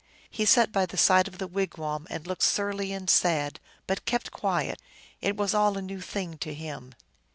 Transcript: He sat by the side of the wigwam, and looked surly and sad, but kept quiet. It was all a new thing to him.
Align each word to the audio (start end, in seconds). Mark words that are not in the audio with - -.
He 0.31 0.45
sat 0.45 0.71
by 0.71 0.87
the 0.87 0.97
side 0.97 1.27
of 1.27 1.37
the 1.37 1.45
wigwam, 1.45 2.07
and 2.09 2.25
looked 2.25 2.41
surly 2.41 2.91
and 2.91 3.07
sad, 3.07 3.59
but 3.85 4.03
kept 4.05 4.31
quiet. 4.31 4.81
It 5.21 5.37
was 5.37 5.53
all 5.53 5.77
a 5.77 5.81
new 5.83 6.01
thing 6.01 6.39
to 6.39 6.55
him. 6.55 6.95